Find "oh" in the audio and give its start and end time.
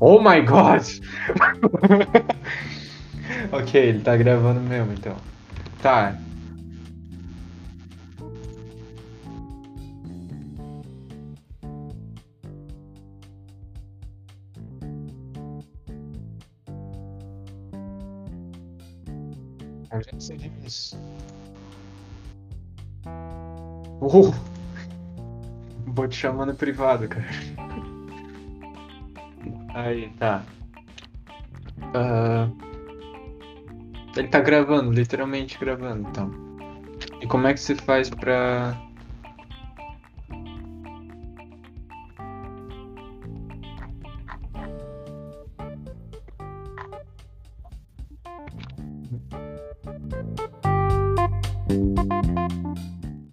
0.00-0.20, 24.00-24.32